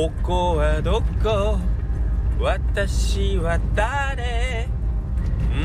[0.00, 1.58] ここはどこ？
[2.40, 4.66] 私は誰？
[5.52, 5.56] う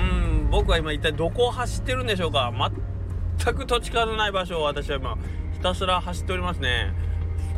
[0.43, 2.51] ん僕は今一体どこを走ってるんでしょうか？
[3.37, 5.17] 全く土地勘のない場所を私は今
[5.53, 6.91] ひたすら走っておりますね。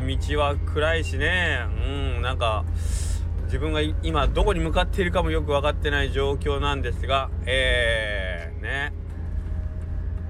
[0.06, 1.66] 道は暗いしね。
[1.84, 2.64] うんなんか
[3.46, 8.92] 自分が今どこに向かっているかもよく分かってない状況なんですがえー、ね。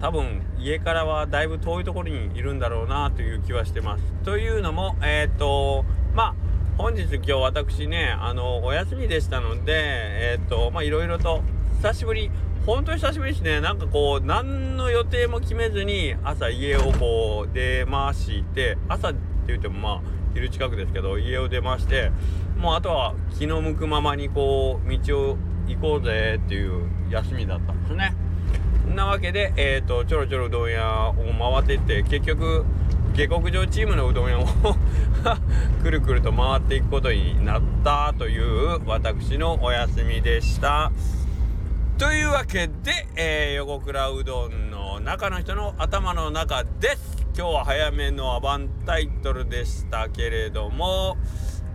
[0.01, 4.05] 多分家からはだいぶ遠いところにいるんだろうなという気はしてます。
[4.24, 5.84] というのもえっ、ー、と
[6.18, 6.34] まあ
[6.77, 11.44] 本日今日私ねあのお休みでしたのでえっ、とまあいろいろと
[11.77, 12.28] 久しぶり
[12.66, 20.00] 本当に久しぶりですねなんかこう何の予定も決めずに朝家をこう出まして朝って言ってもまあ
[20.34, 22.10] 昼近くですけど家を出まして
[22.56, 25.36] もうあとは気の向くままにこう道を
[25.69, 28.12] 行こうぜっていう休みだったんですね。
[28.84, 32.64] そんなわけで、えーと、ちょろちょろうどん屋を回ってって結局
[33.19, 34.47] 下克上チームのうどん屋を
[35.83, 40.92] くるくると回っていくことになったという私のお休みでした。
[41.98, 47.27] というわけで、えー、横倉うどんの中の人の頭の中です。
[47.36, 51.16] 今日は早めのアバンタイトルでしたけれども、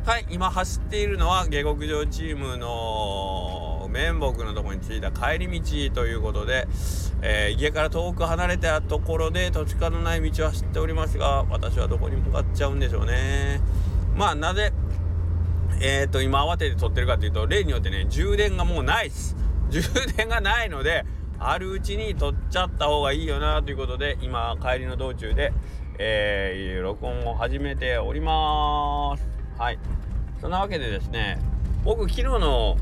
[0.05, 3.53] はい、今走っているのは下克上チームの
[3.94, 6.67] 綿木のとこに着いた帰り道ということで、
[7.22, 13.61] えー、家から遠く離れたところで土地勘のない道は知っておりますが私はどこに向かっちゃうんでしょうね。
[14.16, 14.73] まあなぜ
[15.80, 19.38] えっ、ー、と今慌てて撮ってるかというと例によってね充電がもうないっす。
[19.69, 19.81] 充
[20.17, 21.05] 電がないので
[21.39, 25.53] あるうちに撮っちゃった方がいいよなということで今帰りの道中で、
[26.00, 29.23] えー、録音を始めております。
[29.59, 29.78] はい。
[30.41, 31.39] そんなわけでですね
[31.83, 32.78] 僕昨日の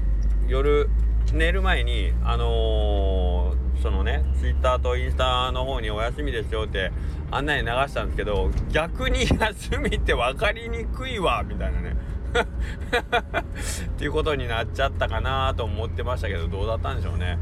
[0.47, 0.89] 夜
[1.33, 6.91] 寝る前にあのー、そのねツイッターとインスタの方にお休みですよって
[7.31, 11.95] 案内流したんですけど逆に休みって分かりにくいわみたいなね。
[12.31, 17.37] っていうことになっちゃったかなと思ってましたけどどうだったんでしょうね。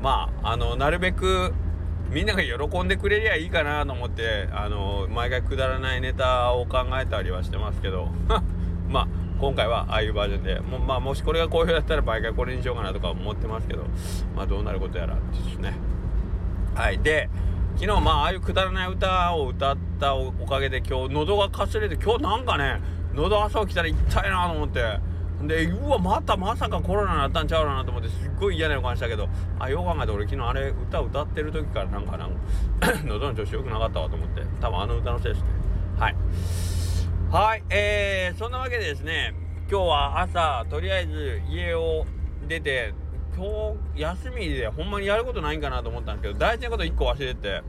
[0.00, 1.52] まああのなるべく
[2.10, 8.08] みんなが喜んでくれりゃいいかなと思ってあの毎回くだらないネタを考えたりはしてますけど。
[8.88, 10.60] まあ今回はああいうバージョンで。
[10.60, 13.82] も,、まあ、もしこれが好評だったら毎回これにしようかなとか思ってますけど、
[14.36, 15.20] まあ、どうなることやらで
[15.52, 15.74] すね。
[16.76, 17.00] はい。
[17.00, 17.28] で
[17.74, 22.80] 昨日まあああいうくだらない歌を歌ったおかげで今日喉がかすれて今日なんかね
[23.14, 25.00] 喉朝起きたら痛いなと思って。
[25.42, 29.28] でうわまたまさかコロナになったんちゃうかなと思ってすっごい嫌な予感したけど
[29.58, 32.36] あよう考えて俺昨日あれ歌歌ってる時からなんかなん
[33.08, 35.48] 喉の調子良くなかったわと思って多分あの歌のせいですね。
[35.98, 36.16] はい。
[37.32, 39.32] はい、えー、そんなわけでですね、
[39.70, 42.04] 今日は朝、とりあえず家を
[42.46, 42.92] 出て、
[43.34, 47.62] 今日休みでほんまにやることないんかなと思ったんですけど、大事なこと1個忘れてて、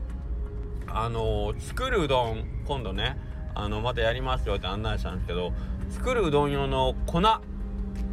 [0.86, 3.16] あのー、作るうどん、今度ね、
[3.54, 5.54] あの、またやりますよって案内したんですけど、
[5.88, 7.22] 作るうどん用の粉、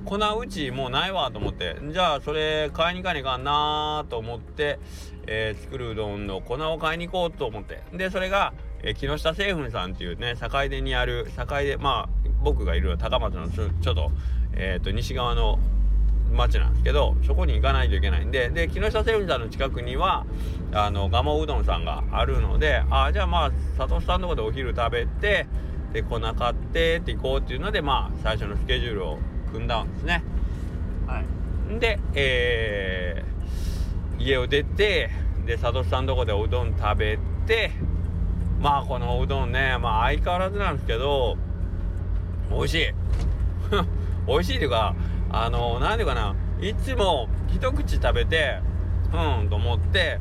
[0.05, 4.79] 粉うちもうないわと思って、じゃあそれ買いに行かねえかんなと思って、
[5.27, 14.11] えー、作るうどんの粉を買いに行こうと思って、で、それが、え、木下製粉さんっていうね坂出にある坂出まあ僕がいる高松のちょっと,、
[14.53, 15.59] えーと、西側の
[16.33, 20.25] 町なんですけどそこに行かないといけないんでで木下製粉さんの近くには
[20.71, 25.45] あの蒲生うどんさんがあるのであじゃあまあ佐藤さんのとこでお昼食べて
[25.93, 29.19] で粉買ってって行こうっていうのでまあ最初のスケジュールを
[29.51, 30.23] 組んだんですね。
[31.05, 35.09] はい、で、えー、家を出て
[35.45, 37.71] で佐藤さんのとこでおうどん食べて
[38.61, 41.35] まあこのうどんねまあ相変わらずなんですけど
[42.51, 42.93] 美味しい。
[44.27, 44.93] 美味しいというか
[45.31, 48.59] あの何ていうかないつも一口食べて
[49.13, 50.19] うんと思って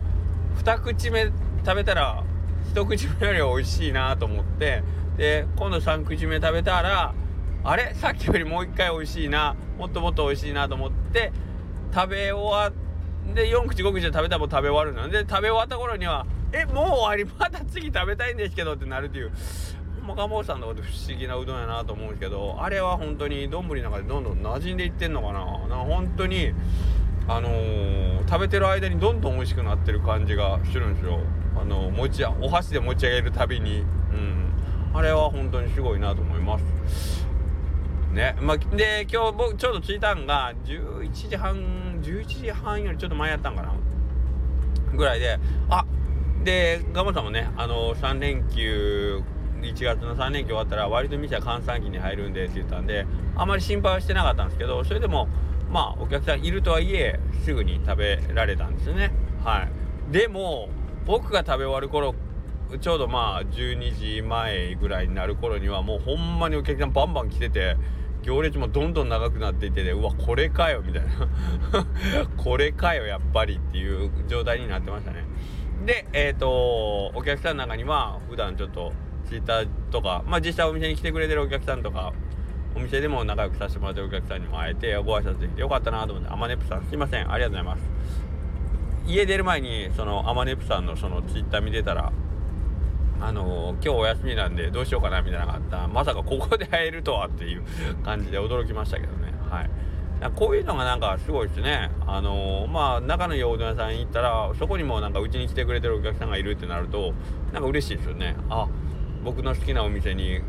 [0.56, 1.24] 二口目
[1.64, 2.22] 食べたら
[2.70, 4.82] 一口目より美味しいなと思って
[5.16, 7.12] で今度3口目食べたら
[7.62, 7.92] あれ？
[7.94, 11.32] さっきよりもう一回美味しいなもっともっと美味しいなと思って
[11.94, 19.30] 食べ終わって4口5口で食べたらもう食べ終わるので食べ終わった頃にはえもう終わりまた次食べたいんですけどってなるっていう
[20.00, 25.44] ほんま蒲生さんのこと不思議なうどんやなと思うんですけどあれは本当に丼の中でどんどん馴染んでいってんのかな？
[25.44, 26.52] なんか本当に
[27.28, 31.20] あのー、食べてる間にどんどん美味しくなってる感じがするんですよ。
[31.60, 33.80] あのー、持ちお箸で持ち上げるたびに。
[33.80, 34.50] うん。
[34.92, 36.64] あれは本当にすごいなと思います。
[38.12, 38.34] ね。
[38.40, 43.72] まあ、で今日僕ちょうど着いたんが11時半11時半よりちょっと前やったんかな？
[44.96, 45.38] ぐらいで
[45.68, 45.84] あ
[46.44, 49.22] でガモさんもねあの3連休
[49.60, 53.06] 1月の3連休終わったら割と店は閑散期に入るんでって言ったんで
[53.36, 55.28] あまり心配はしてなかったんですけどそれでも
[55.70, 59.12] まあお客さんいるとはいえすぐに食べられたんですよね。
[59.44, 59.68] は
[60.08, 60.12] い。
[60.12, 60.68] でも
[61.06, 62.14] 僕が食べ終わる頃
[62.80, 67.76] ちょうどまあ12時前ぐらいになる頃にはもうほんまにお客さんバンバン来てて
[68.22, 71.10] 行列もどんどん長くなっていてねうわこれかよみたいな。
[72.36, 75.24] これかよやっぱりっていう状態になってましたね。
[75.84, 78.92] でえっ、ー、とお客さんの中には普段ちょっと
[79.28, 82.12] ツイッターとかまあ実際お店に来てくれてるお客さんとか
[82.74, 87.30] お店でも仲良くさせてもらってるお客さんにも会えてご挨拶できてよかったなと思ってアマネプさんすいません。
[87.30, 87.82] ありがとうございます。
[89.06, 92.12] 家出る前にそのアマネプさんのそのツイッター見てたら
[93.20, 95.88] あのー、今日お休みなんでどうしようかなみたいなのがあった。
[95.88, 97.64] まさかここで会えるとはっていう
[98.04, 99.32] 感じで驚きましたけどね。
[99.50, 99.70] はい。
[100.28, 101.90] こういうのがなんかすごいですね。
[102.06, 107.14] あのー、まあ仲のいいおうどん屋さん行ったらそこにもなんかうちに来てくれてるお客さんがいるってなると
[107.52, 108.36] なんか嬉しいですよね。
[108.50, 108.68] あ
[109.24, 110.42] 僕の好きなお店にう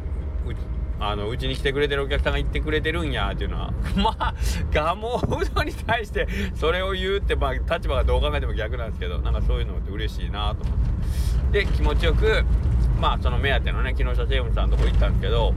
[1.00, 4.36] あのうちに来てくれてるお客さんが言ってくれてるんやっていうのは まあ
[4.72, 10.78] ガモうどんに対してそれを言うってまあ立場がどう考えても逆なんですけどなんかそういうのって嬉しいなと思っ
[11.52, 11.66] て。
[11.66, 12.46] で気持ちよく
[13.00, 15.54] まあその目当てのね木下セーブさんのとこ行ったんですけど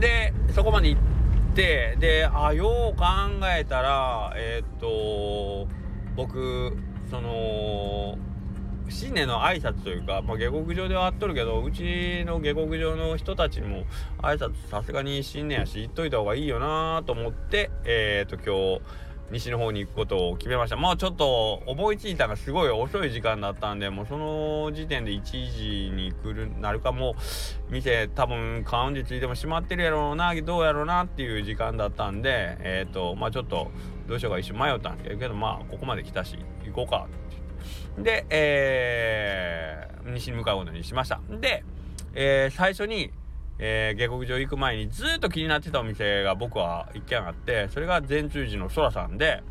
[0.00, 1.19] でそこまで行って
[1.54, 3.04] てであよう考
[3.56, 5.68] えたらえー、っと
[6.16, 6.76] 僕
[7.10, 8.18] その
[8.88, 13.84] 新年の挨拶というか、まあ、下克上ではあっとるけどうちの下克上の人たちにも
[14.18, 20.76] 挨拶さすがに新年やし言っといた方がいいよなと思ってえっ、と今日西の方に行くことを決めました。
[20.76, 27.16] もうちょっと思いついたのがすごい遅い時間だったんでもうその時点で1時に来るなるかも
[27.68, 33.70] う店多分カウンジついても閉まってるやろうなどうやろうなっていう時間だったんでえっ、ー、とまあちょっと
[34.06, 37.06] どうしようか一瞬迷ったんですけどまあここまで来たし行こうか
[37.98, 41.20] で、えー、西に向かうことにしました。
[41.28, 41.64] で、
[42.14, 43.10] えー、最初に、
[43.62, 49.42] えー、下克上行く前にずっと気になってたお店が僕は一軒あって、それが善通寺の空さんで、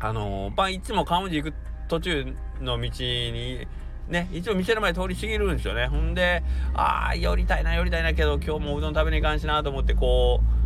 [0.00, 1.54] あのー、まあ、いつも川口行く
[1.88, 3.66] 途中の道に、
[4.08, 5.86] ね、いつも店の前通り過ぎるんですよね。
[5.88, 6.42] ほんで、
[6.74, 10.61] ああ、寄りたいな、寄りたいなけど、今日もうどん食べに行かんしなと思って、こう、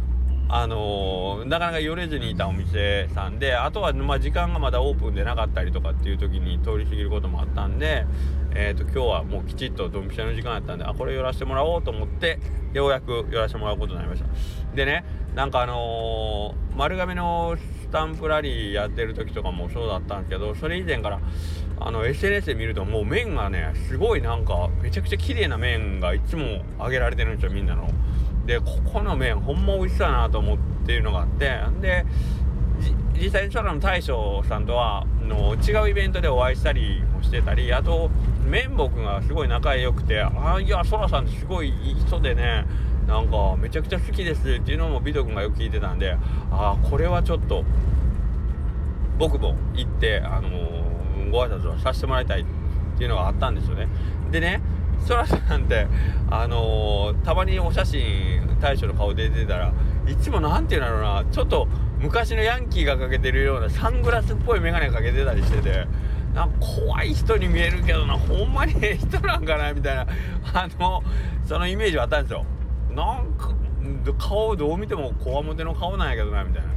[0.49, 8.07] あのー、なかなか寄れずにいたお店さんであとは、まあ、時間がまだオープンでなかったりとかっていう時に通り過ぎることもあったんで、
[8.55, 12.39] えーと、今日はもうきちっとドンピシャの時間やったんであこれ寄らせてもらおうと思って
[12.73, 15.05] ようやく寄らせてもらうことになりましたでね
[15.35, 21.21] なんかあのー、丸亀のスタンプラリーやってる時とかもそうだったんですけどそれ以前から
[21.79, 27.89] あの SNS で見るともう麺がねすごいなんかめちゃくちゃ綺麗な麺がいつも揚げられてるんですよみんなの。
[28.47, 32.07] でここの麺ほんま美味しそうやなと思っているのがあってで
[33.21, 38.11] 実際に空の大将さんとはの違うイベントでお会いしたりもしてたりあと
[38.49, 42.67] 綿僕がすごい仲良くて「あいや空さんってすごいいい人でね
[43.09, 46.17] なんかめちゃくちゃ好きです」っていうのも美斗君がよく聞いてたんで
[46.53, 47.65] ああこれはちょっと
[49.19, 52.45] 僕も行ってあのー、ご挨拶をさせてもらいたいっ
[52.99, 53.89] ていうのがあったんですよね。
[54.31, 54.61] でね
[55.05, 55.87] そらさんって
[56.31, 59.73] あのー、たまにお写真大将の顔出てたら
[60.07, 65.87] いつも何て言うんだろうなちょっと昔のヤンキーがかけてるようなサングラスっぽい眼鏡かけてたりしてて
[66.35, 70.07] なんか怖い人に見えるけどなほんまにええ人なんかなみたいな
[70.53, 71.03] あの
[71.47, 72.45] そのイメージはあったんですよ。
[72.91, 73.55] なんか
[74.19, 76.69] 顔をどう見てもこわもての顔なんやけどなみたいな。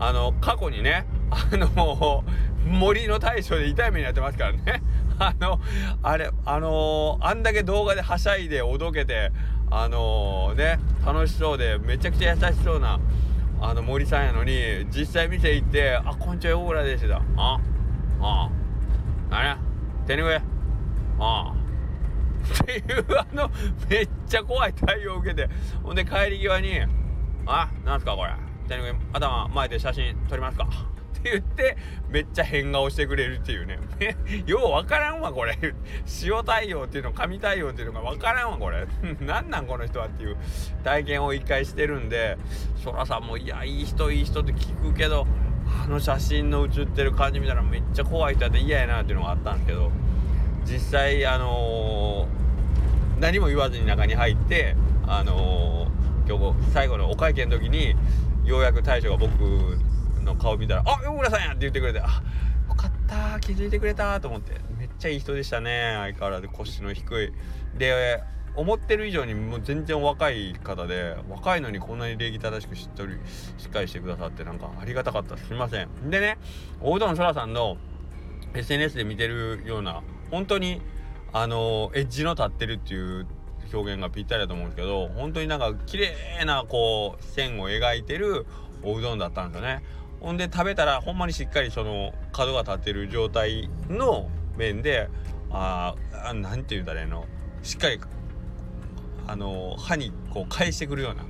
[0.00, 2.24] あの過去にねあの
[2.64, 4.82] 森の大将で痛い目にやってますからね。
[5.18, 5.60] あの、
[6.02, 9.32] あれ、あのー、あんだけ動画ではしゃいでおどけて、
[9.70, 13.00] あのー、ね、楽しそうで、めちゃくちゃ優しそうな、
[13.60, 17.20] あの森さんやのに、実際店行って、あ、こんにちは、オーラですだ。
[17.36, 17.58] あ、
[18.20, 18.50] あ、
[19.30, 19.56] あれ
[20.06, 20.34] 手ぬぐい？
[20.36, 20.40] あ
[21.18, 21.54] あ。
[22.62, 23.50] っていう、あの、
[23.90, 25.50] めっちゃ怖い対応を受けて、
[25.82, 26.80] ほんで帰り際に、
[27.46, 28.32] あ、なんすかこれ？
[28.68, 30.68] 手ぬぐい、頭前で写真撮りますか？
[31.18, 31.76] って言って
[32.08, 33.78] めっちゃ変顔してくれるっていうね。
[34.46, 35.58] ようわからんわこれ。
[36.22, 38.86] 塩対応っていうの紙対応っていうのがわからんわこれ。
[39.20, 40.36] なんなんこの人はっていう
[40.84, 42.38] 体験を一回してるんで
[42.76, 45.26] そらさんもいやいい人いい人って聞くけど
[45.84, 49.90] あの写真の写ってる感じ見たらめっちゃ怖い人やって嫌やなっていうのがあったんですけど
[50.64, 57.94] 実際あのー、何も言わずに中に入ってあのー、今日最後のお会計の時に
[58.44, 59.78] ようやく大将が僕
[60.28, 62.22] の顔見たら「あ横村さんや!」って言ってくれて「あ
[62.68, 67.32] よかった気づいてくれた」と思ってめっちゃいい人でしたね相変わらず腰の低い。
[67.78, 68.22] で
[68.54, 73.14] 思ってる以上にもう全然若い方で若いのにこんなに礼儀正しくしっとり
[73.56, 75.54] しっかりしてくださってなんかありがたかったす。
[75.54, 76.10] いません。
[76.10, 76.38] でね
[76.80, 77.76] 大うどんそらさんの
[78.54, 80.82] SNS で見てるような本当に
[81.32, 83.26] あのエッジの立ってるっていう
[83.72, 88.46] 表現がぴったりだと思うんですけど本当になんか綺麗なこう線を描いてる
[88.82, 89.82] おうどんだったんですよね。
[90.20, 95.08] ほんで食べたらほんまにしっかりその角が立ってる状態の麺で
[95.50, 95.94] あ
[96.24, 97.24] あなんて言うんだろうの
[97.62, 98.00] しっかり
[99.26, 101.24] あの歯にこう返してくるような、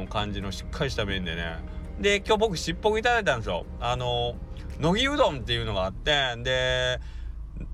[0.00, 1.58] うん、感じのしっかりした麺でね。
[2.00, 3.66] で今日僕しっぽくいただいたんですよ。
[3.78, 4.34] あの
[4.80, 6.98] 乃木うどんっていうのがあってで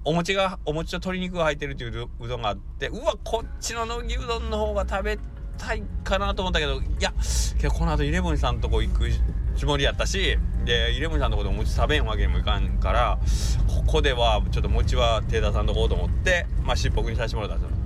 [0.04, 5.18] お餅がお餅と鶏肉が入ってるっていううどんがあってうわこっちの乃木うどんの方が食べ
[5.56, 7.12] たいかなと思ったけどいや
[7.58, 9.08] けどこの後イレブンさんとこ行く
[9.56, 13.18] つもりやったしでイレブンさんのとこでお餅食べんわけにもいかんから
[13.66, 17.76] ここではちょっと餅は手田さんとこうと思ってまあしっぽくにさせてもらったんですよ。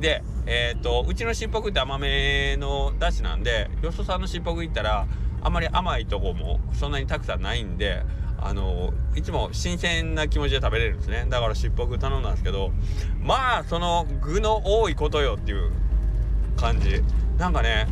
[0.00, 5.06] でえっ、ー、とうちのしっぽくって甘めのだしなんでよそさんのしっぽく行ったら
[5.42, 8.02] あまり甘いとこもそんなにたくさんないんで
[8.40, 11.26] あのいつも新鮮な気持ちで食べれるんですね。
[11.28, 12.70] だからしっぽく頼んだんですけど
[13.20, 15.72] まあその具の多いことよっていう
[16.58, 17.02] 感じ。
[17.38, 17.86] なんかね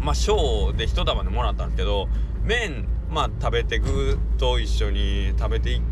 [0.00, 2.08] まあ小で一玉でもらったんですけど
[2.42, 5.82] 麺まあ食べて具と一緒に食べていっ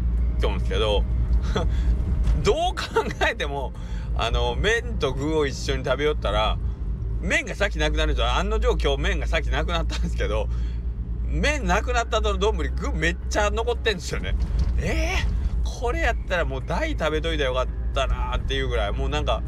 [0.40, 1.02] とんですけど
[2.45, 2.85] どう考
[3.28, 3.73] えても
[4.16, 6.59] あの麺と具を一緒に食べよったら
[7.21, 10.49] 麺が先なくなるんですよ案の定今日麺が先なくなったんですけど
[11.26, 14.37] 麺なくなった後の丼具めっちゃ残ってんですよね。
[14.78, 19.43] えー、これやったらもう大食べといたらよかったなーっていうぐらいもうなんか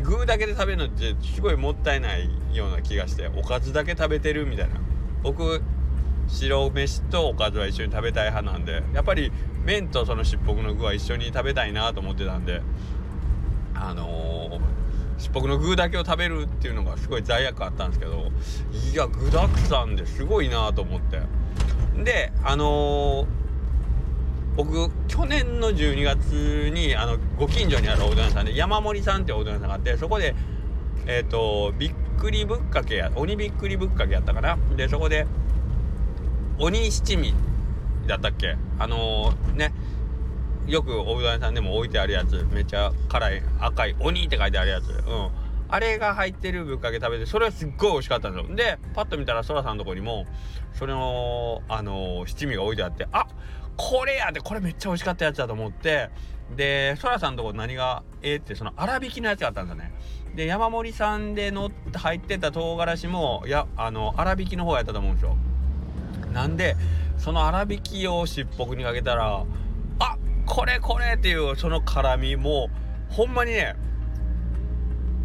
[0.00, 4.80] 具だけで食べるのってすごいもったいないような気がしておかずだけ食べてるみたいな。
[5.22, 5.62] 僕
[6.28, 9.32] 白飯とおかずは一緒に食べたい派なんでやっぱり
[9.64, 12.62] 麺とそのしっぽくの具は一緒に食べたいなと思ってたんで
[13.74, 18.30] あのー、しっぽくの具だけを食べるっていうのがすごい罪悪あったんですけど
[18.92, 21.20] いや具だくさんですごいなと思って。
[22.02, 23.26] であのー、
[24.56, 30.34] 僕去年の12月にあのご近所にあるおうどん屋さんで山盛さんっておうどん屋さんがあってそこで
[31.06, 34.58] えっ、ー、とびっくりぶっかけや鬼びっくりぶっかけやったかな？
[34.76, 35.26] でそこで
[36.58, 37.34] 鬼七味
[38.06, 38.56] だったっけ？
[38.78, 39.72] あのー、ね
[40.66, 44.90] よくおうどん屋さんでも置いてあるやつめっちゃ辛い赤い鬼って書いてあるやつ。
[44.90, 45.30] うん。
[45.74, 48.54] あれが入ってるぶっかけ食べてそれはすっごい美味しかったんですよ。
[48.54, 50.26] でパッと見たらそらさんのとこにも
[50.74, 53.26] それのあのー、七味が置いてあってあ
[53.76, 56.10] これやでこれめっちゃ美味しかったやつだと思って。
[56.56, 59.90] でそらさんのとこ何がええってその粗挽きのやつがあったんだね。
[60.34, 65.36] で山盛りさんでの入ってた唐辛子もいやあの粗挽きの方やったと思うんですよ。
[66.30, 66.76] なんで
[67.16, 69.44] その粗挽きをしっぽくにかけたら
[69.98, 72.68] あこれこれっていうその辛みも
[73.08, 73.74] ほんまにね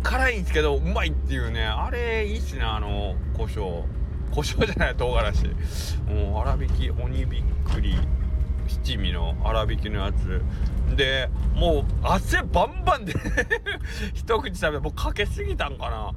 [0.04, 3.84] 辛いんですけどうまいっていうねあれいいっすねあの胡椒。
[4.32, 5.48] 胡椒じゃない唐辛子。
[6.10, 7.98] もう粗挽き鬼びっくり。
[8.68, 10.42] 七味の粗挽きのやつ。
[10.96, 13.14] でもう汗バンバンで
[14.14, 16.12] 一口食べてもうかけすぎたんかな。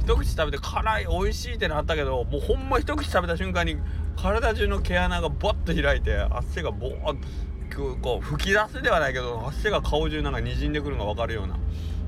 [0.00, 3.76] 一口食べて辛い美味しいってなったけどもうほんま一口食べた瞬間に
[4.16, 11.58] 体中の毛穴がバッと開いて汗がボーッとこう吹き出すではないけど汗が顔中なんかにじんでくるのが分かるような。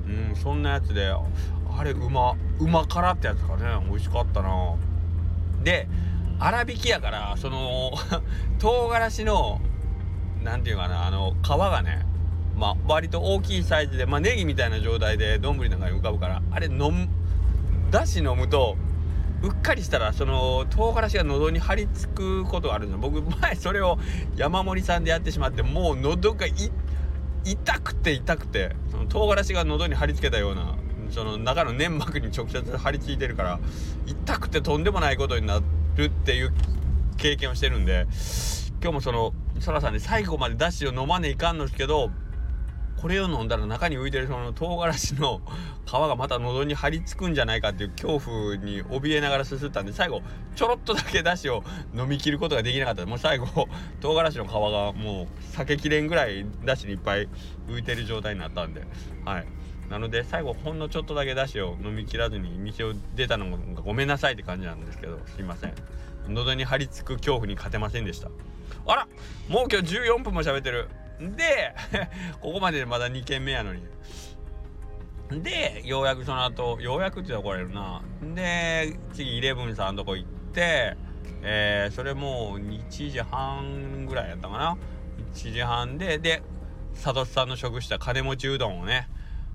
[0.07, 3.65] うんそんなやつであれうまうま辛ってやつかね。
[3.89, 4.75] 美味しかったな。
[5.63, 5.87] で
[6.39, 7.93] 粗挽きやからその
[8.59, 9.61] 唐辛子の
[10.43, 12.05] 何て言うかなあの皮がね
[12.57, 17.09] まあ割と大きいサイズでまあネギみたいな状態で丼の中に浮かぶからあれ飲む
[17.91, 18.77] だし飲むと
[19.43, 23.99] うっかりしたらその唐辛子が喉に張り付くことがあるんですよ僕前それを
[24.37, 30.77] 山盛りさんでやってしまってもう喉が痛くて痛くてその唐辛子が喉に張り付けたような
[31.11, 33.61] その中の粘膜に直接張り付いてるから
[34.07, 35.61] 痛くてとんでもないことにな
[35.97, 36.53] るっていう
[37.17, 38.07] 経験をしてるんで
[38.83, 42.11] 今日もそのそらさんに最後までダッシュを飲まねえかんのですけど
[42.97, 45.43] これを飲んだら中に浮いてるその唐辛子の
[45.87, 50.23] 皮がまた喉に張り付くんじゃないかっていう恐怖に怯えながらすすったんで最後
[50.55, 51.63] ちょろっとだけだしを
[51.95, 53.05] 飲み切ることができなかった。
[53.05, 53.69] もう最後
[54.01, 57.29] 唐辛子の皮がもう避けきれんぐらいだしにいっぱい
[57.69, 58.83] 浮いてる状態になったんで。
[59.25, 59.47] はい。
[59.91, 65.75] なので最後ほんのちょっとだけだしを飲み切らずに店を出たのがごめんなさいって感じなんですけどすいません。
[66.29, 68.31] 喉に張り付く恐怖に勝てませんでした。
[68.87, 69.09] あら
[69.49, 70.89] もう今日14分も喋ってる。
[71.21, 71.75] で
[72.41, 73.83] ここまででまだ2軒目やのに。
[75.31, 78.03] でようやくその後ようやくって怒られるな。
[78.35, 80.97] で次イレブンさんとこ行って
[81.43, 84.77] えー、それもう1時半ぐらいやったかな。
[85.35, 86.43] 1時半でで
[86.95, 89.09] 佐藤さんの食した金持ちうどんをね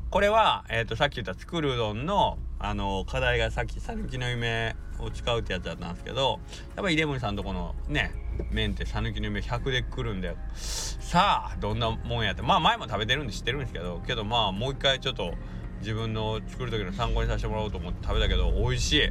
[0.10, 6.40] これは、えーと、さっき言った作るうどんのあの課題がさっきさぬきの夢を使うってやつだったんですけど
[6.76, 8.12] やっぱイレブンさんとこのね
[8.52, 15.34] 麺ってさぬきの夢100でくるんでさあどんなもんやってまあ前も食べてるんで知ってるんですけどけどまあもう一回ちょっと
[15.80, 19.10] 自分の作る時の参考にさせてもらおうと思って食べたけど美味しい。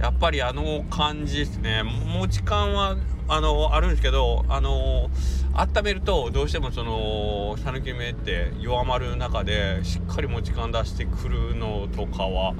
[0.00, 1.82] やっぱりあの感じですね。
[1.82, 2.96] 持ち感は
[3.28, 5.10] あのあるんですけどあの
[5.54, 12.54] 温めるとどうしてもその讃岐目って弱まる中でしっかり持ち感出してくるのとかは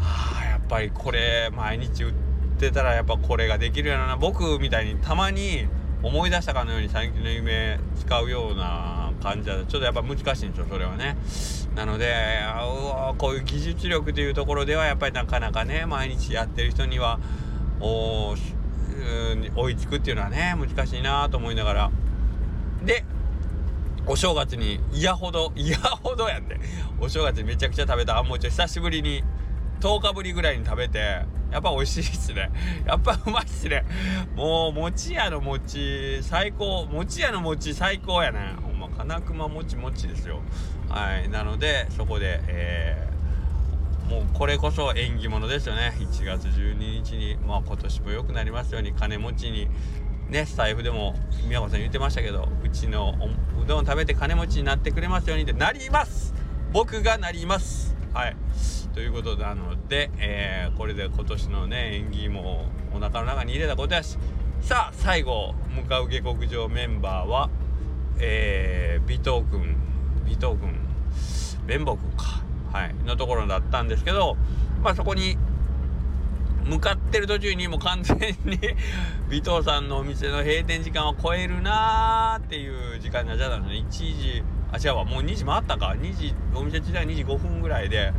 [0.00, 2.14] あやっぱりこれ毎日売っ
[2.58, 5.66] てたらやっぱこれができるような僕みたいにたまに
[6.02, 11.16] 思い出したかのように讃岐の夢使うような感じはちょっとやっぱ難しいんですよそれはね。
[11.74, 12.14] なので
[13.18, 17.18] こういう技術力というところではやっぱりなかなかね毎日やってる人には
[17.80, 18.34] お
[19.56, 21.90] 追いつくっていうのはね難しいなと思いながら。
[22.84, 23.04] で
[24.06, 26.60] お正月に嫌ほど嫌ほどやって。
[27.00, 28.18] お正月にめちゃくちゃ食べた。
[28.18, 29.24] あんもちを久しぶりに
[29.80, 30.98] 10日ぶりぐらいに食べて
[31.50, 32.50] やっぱ美味しいっすね。
[32.84, 33.84] やっぱうまいっすね。
[34.34, 36.86] もう餅屋の餅最高。
[36.86, 38.56] 餅屋の餅最高やね。
[38.62, 40.40] ほんま金熊餅餅ですよ。
[40.88, 41.28] はい。
[41.28, 43.23] なのでそこでえー、
[44.34, 45.94] これこそ縁起物ですよね。
[46.00, 49.68] 1月12日にまあ今年も良くなりますように金持ちに
[50.28, 51.14] ね財布でも
[51.46, 53.14] 宮子さん言ってましたけどうちの
[53.62, 56.34] うどん食べて金持ちになってくれますようにってなります。
[56.72, 57.94] 僕がなります。
[58.12, 58.36] はい。
[58.92, 64.18] ということなので、えー、これで今年のね縁起もお腹の中に入れたことやし。
[64.60, 67.50] さあ最後向かう下克上メンバーは
[68.18, 69.76] えー、尾藤君
[70.24, 70.74] 尾藤君
[71.66, 72.43] 弁坊君か。
[72.74, 74.36] はいのところだったんですけど
[74.82, 75.38] まあそこに
[76.64, 78.58] 向かってる途中にもう完全に
[79.30, 85.94] 尾藤さんのお店の閉店時間を超えるなーっていう時間になっちゃったの1時あ違うわもう2時回ったか。
[85.96, 88.12] 2時お店自体2時5分ぐらいで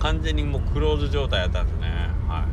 [0.00, 1.88] 完全にもうクローズ状態やったんですね。
[2.26, 2.46] は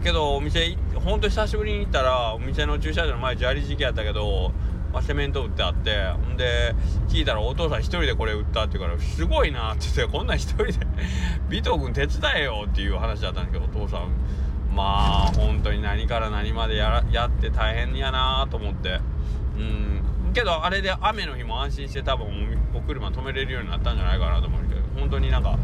[0.00, 0.04] い。
[0.04, 4.52] けどお店ほんと久しぶりに行ったらお店の駐車場の前砂利時期やったけど
[4.92, 6.74] まあ、セメント売ってあってほんで
[7.08, 10.72] 聞いたらお父さん一人でこれ売ったって言うからすごいなって言ってこんなん一人で
[11.48, 14.08] 尾藤君手伝えよっていう話だったんですけどお父さん。
[14.74, 19.00] まあ本当に何から何までややって大変やなと思って。
[19.56, 20.02] うん。
[20.32, 22.26] けどあれで雨の日も安心して多分
[22.74, 25.58] お車止めれるようになったんじゃないかなと思うけど本当になんか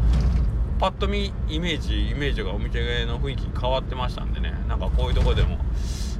[0.79, 4.53] パッと見イメージイメージがお店の雰囲気変わってましたんでね。
[4.67, 5.59] なんかこういうとこでも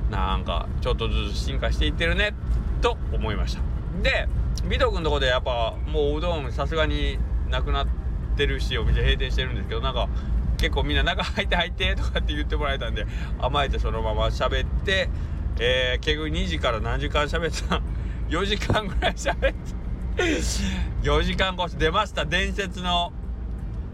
[0.10, 2.44] なんかちょっとずつ進化していってるねって
[2.86, 3.62] と思いました。
[4.04, 4.28] で
[4.63, 7.17] 尾藤君のとこでやっぱもううどんさすがに
[7.50, 7.88] なくなっ
[8.38, 10.08] てるしお店閉店してるんですけどなんか
[10.58, 13.08] 結構みんな中入って入ってとかって言ってもらえたんで
[13.39, 15.10] 甘えてそのまま喋って
[15.58, 17.82] えー、結局2時から何時間喋った
[18.30, 20.24] 4時間ぐらい喋って
[21.02, 22.26] 4時間越し出ました。
[22.26, 23.13] 伝説の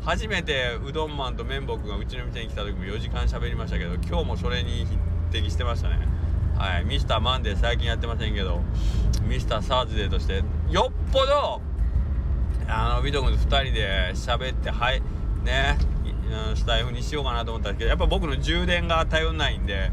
[0.04, 4.98] 初めてうどんマンと綿棒がうちの店に来た時も4時間喋りましたけど今日もそれに匹
[5.32, 6.21] 敵してましたね。
[6.58, 8.62] はいミスターマンデー最近やってませんけど
[9.24, 11.62] ミスターサーズデーとしてよっぽど
[12.68, 15.02] あのビト君と2人で喋ってはい
[15.44, 15.78] ね
[16.56, 19.92] スタイフにしようかなと思ったんですけどやっぱ僕の充電が頼んないんで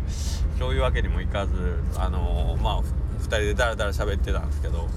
[0.58, 4.88] そういうわけにもいかずあのまあ2人でダラダラ喋ってたんですけど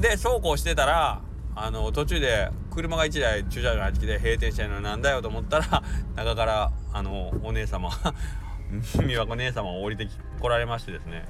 [0.00, 1.20] でそうこうしてたら
[1.56, 5.82] あの途中で車が1台駐車場に入ってきて閉店してるのなんだよと思ったら
[6.14, 7.90] 中からあのお姉様
[9.06, 10.08] 美和子姉様を降りて
[10.40, 11.24] こられましてですね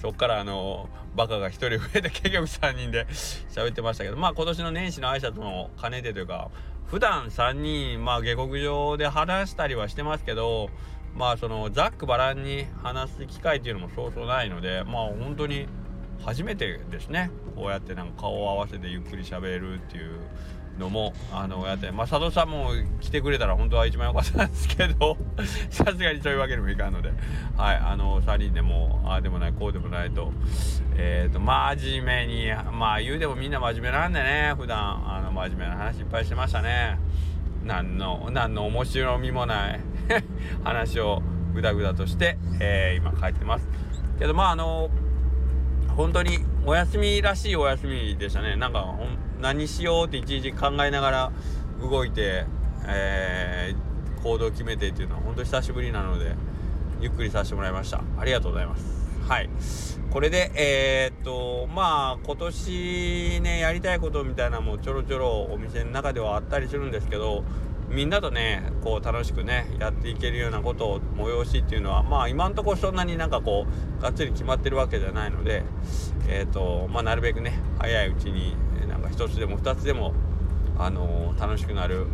[0.00, 3.06] そっからあのバカが1人増えて結局3人で
[3.50, 6.50] 喋ってましたけどまあ今年の年始の挨拶も兼ねてというか
[6.86, 10.70] 普段3人まあ下克上で話したりはしてますけど
[11.14, 12.42] まあそのざっくばらん。
[12.42, 15.66] に話す機会っていうのもそうそうないのでまあ本当に
[16.24, 18.08] 初めてですねこうやってなん。
[18.12, 20.18] か顔を合わせてゆっくり喋るっていう
[20.78, 25.16] のもあのやってまあ佐藤さんも来てくれたら本当は一番良かったんですけど
[25.70, 27.12] さすがにそういうわけにもいかんので
[27.56, 30.32] はいあの3人でもああでもないこうでもないと
[30.96, 36.98] えっ、ー、と真面目にまあ言うでもみんな真面目なんでね普段あの真面目な話いっぱいしてましたね。
[37.64, 39.80] 何の何の面白みもない
[40.64, 41.22] 話を
[41.54, 43.68] グダグダとして、えー、今帰ってます。
[44.18, 44.90] けどまああの
[45.98, 48.54] 本当にお休みらしいお休みでしたね。
[48.54, 48.94] なんか
[49.40, 51.32] 何しようっていちいち考えながら
[51.82, 52.44] 動いて、
[52.86, 56.36] えー、行動を決めてっていうのは本当に久しぶりなので
[57.00, 58.00] ゆっくりさせてもらいました。
[58.16, 58.84] ありがとうございます。
[59.26, 59.50] はい。
[60.12, 67.42] これでえー、っとまあ今年ねやりたいことみたいなのもちょろちょろお店の中ではあったりするんですけど
[67.90, 73.66] みんなとねこう楽しくねやっていけるようなことを催しっていうのはまあ今んところそんなになんかこ
[73.98, 75.62] うがっつり決まってるわけじゃないので
[76.28, 78.56] えっ、とまあなるべくね早いうちに
[78.88, 80.12] なんか1つでも2つでも
[80.78, 82.06] あのー、楽しくなる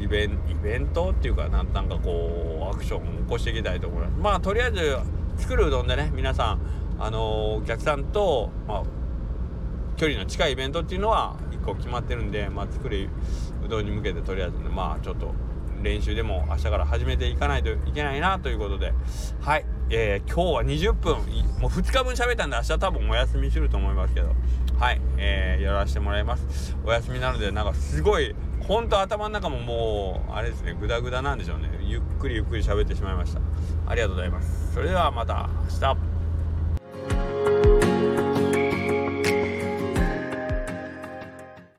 [0.00, 4.12] イベンイベントっていうかなんかこうアクションを起こしていきたいと思います。
[4.18, 4.98] まあとりあえず
[5.36, 6.60] 作るうどんでね皆さん
[6.98, 8.82] あのー、お客さんと、まあ、
[9.96, 13.08] 距離の近いイベントっていうのは1個決まってるんで、まあ、作る
[13.64, 15.34] うどんに向けてとりあえずねまあちょっと
[15.82, 18.92] 練習でも明日から始めていかないといけないなということで。
[19.40, 19.64] はい。
[19.88, 21.16] えー、今日は20分。
[21.60, 24.34] もう2日分喋ったんで明日多分お休みすると思いますけど。
[24.78, 25.00] はい。
[25.16, 26.76] えー、やらせてもらいます。
[26.84, 31.70] お休みなのでなんかすごいほんと頭の中ももうあれですねグダグダなんでしょうね。
[31.82, 33.40] ゆっくりゆっくり喋ってしまいました。
[33.86, 34.74] ありがとうございます。
[34.74, 36.09] それではまた明日。